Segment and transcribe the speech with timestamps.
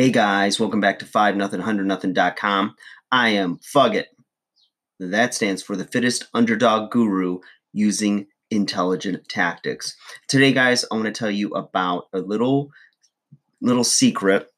[0.00, 2.74] Hey guys, welcome back to 5 nothing 100 nothing.com.
[3.12, 4.06] I am Fugget.
[4.98, 7.40] That stands for the fittest underdog guru
[7.74, 9.94] using intelligent tactics.
[10.26, 12.70] Today guys, I want to tell you about a little
[13.60, 14.48] little secret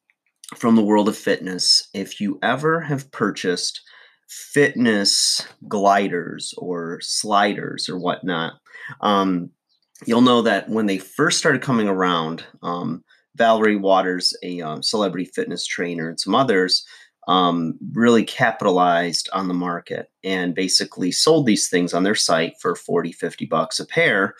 [0.55, 1.89] from the world of fitness.
[1.93, 3.81] If you ever have purchased
[4.29, 8.53] fitness gliders or sliders or whatnot,
[9.01, 9.49] um,
[10.05, 13.03] you'll know that when they first started coming around, um,
[13.35, 16.85] Valerie Waters, a um, celebrity fitness trainer, and some others
[17.27, 22.75] um, really capitalized on the market and basically sold these things on their site for
[22.75, 24.35] 40, 50 bucks a pair.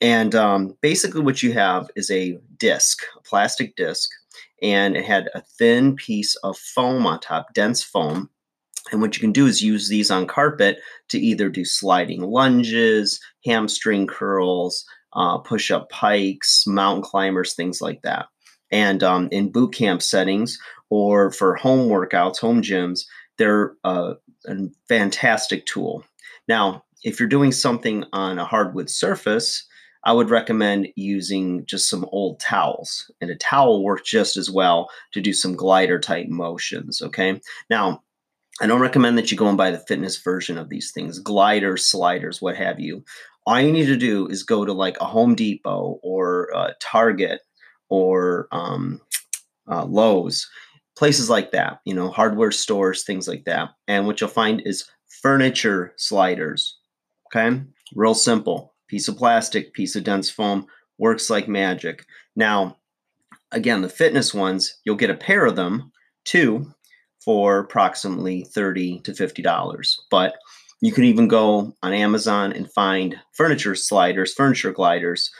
[0.00, 4.10] And um, basically, what you have is a disc, a plastic disc,
[4.62, 8.30] and it had a thin piece of foam on top, dense foam.
[8.92, 10.78] And what you can do is use these on carpet
[11.08, 14.84] to either do sliding lunges, hamstring curls,
[15.14, 18.26] uh, push up pikes, mountain climbers, things like that.
[18.70, 20.58] And um, in boot camp settings
[20.90, 23.02] or for home workouts, home gyms,
[23.38, 24.14] they're uh,
[24.46, 24.56] a
[24.88, 26.04] fantastic tool.
[26.48, 29.66] Now, if you're doing something on a hardwood surface,
[30.04, 33.10] I would recommend using just some old towels.
[33.20, 37.00] And a towel works just as well to do some glider type motions.
[37.00, 37.40] Okay.
[37.70, 38.02] Now,
[38.60, 41.86] I don't recommend that you go and buy the fitness version of these things, gliders,
[41.86, 43.04] sliders, what have you
[43.46, 46.48] all you need to do is go to like a Home Depot or
[46.80, 47.40] Target
[47.88, 49.00] or um,
[49.70, 50.48] uh, Lowe's,
[50.96, 53.70] places like that, you know, hardware stores, things like that.
[53.88, 54.88] And what you'll find is
[55.22, 56.78] furniture sliders.
[57.26, 57.62] Okay.
[57.94, 60.66] Real simple piece of plastic, piece of dense foam,
[60.98, 62.04] works like magic.
[62.36, 62.76] Now,
[63.52, 65.90] again, the fitness ones, you'll get a pair of them,
[66.24, 66.72] two,
[67.24, 69.96] for approximately 30 to $50.
[70.10, 70.34] But
[70.84, 75.30] you can even go on Amazon and find furniture sliders, furniture gliders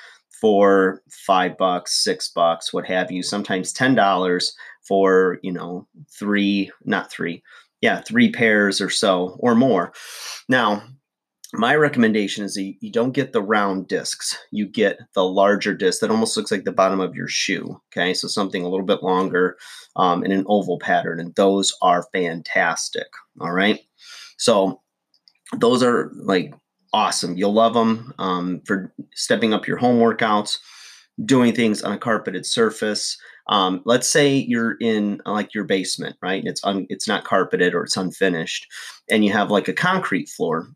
[0.41, 4.57] for five bucks, six bucks, what have you, sometimes ten dollars
[4.89, 5.87] for, you know,
[6.19, 7.43] three, not three,
[7.83, 9.93] yeah, three pairs or so or more.
[10.49, 10.83] Now,
[11.53, 14.39] my recommendation is that you don't get the round discs.
[14.51, 17.79] You get the larger disc that almost looks like the bottom of your shoe.
[17.93, 19.59] Okay, so something a little bit longer
[19.97, 23.09] um, in an oval pattern, and those are fantastic.
[23.43, 23.81] All right,
[24.39, 24.81] so
[25.53, 26.55] those are like
[26.93, 27.37] awesome.
[27.37, 30.59] You'll love them um, for stepping up your home workouts,
[31.25, 33.19] doing things on a carpeted surface.
[33.49, 36.43] Um, let's say you're in like your basement, right?
[36.45, 38.67] It's un, it's not carpeted or it's unfinished,
[39.11, 40.69] and you have like a concrete floor.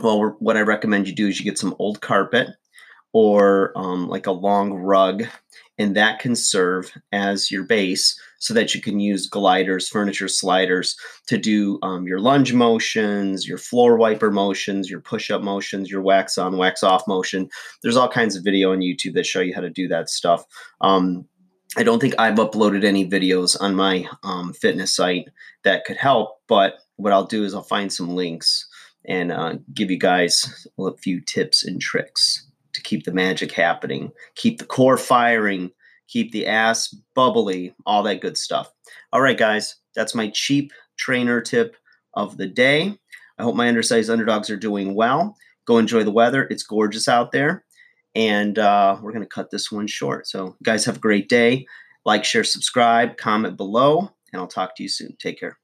[0.00, 2.48] Well, what I recommend you do is you get some old carpet
[3.12, 5.24] or um, like a long rug,
[5.76, 10.96] and that can serve as your base so that you can use gliders, furniture sliders
[11.26, 16.02] to do um, your lunge motions, your floor wiper motions, your push up motions, your
[16.02, 17.48] wax on, wax off motion.
[17.82, 20.44] There's all kinds of video on YouTube that show you how to do that stuff.
[20.80, 21.26] Um,
[21.76, 25.28] I don't think I've uploaded any videos on my um, fitness site
[25.64, 28.66] that could help, but what I'll do is I'll find some links
[29.06, 34.12] and uh, give you guys a few tips and tricks to keep the magic happening,
[34.34, 35.70] keep the core firing,
[36.08, 38.72] keep the ass bubbly, all that good stuff.
[39.12, 41.76] All right, guys, that's my cheap trainer tip
[42.14, 42.98] of the day.
[43.38, 45.36] I hope my undersized underdogs are doing well.
[45.66, 46.48] Go enjoy the weather.
[46.50, 47.64] It's gorgeous out there.
[48.14, 50.26] And uh, we're going to cut this one short.
[50.26, 51.66] So, guys, have a great day.
[52.04, 55.14] Like, share, subscribe, comment below, and I'll talk to you soon.
[55.20, 55.58] Take care.